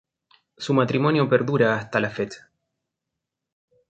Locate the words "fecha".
2.09-2.49